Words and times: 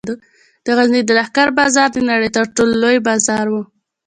د 0.65 0.67
غزني 0.77 1.01
د 1.05 1.09
لښکر 1.17 1.47
بازار 1.59 1.89
د 1.93 1.97
نړۍ 2.11 2.29
تر 2.37 2.45
ټولو 2.55 2.73
لوی 2.83 2.97
بازار 3.07 3.45
و 3.49 3.55